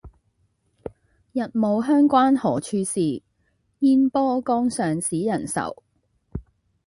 [1.31, 3.21] 日暮鄉關何處是，
[3.77, 5.83] 煙波江上使人愁。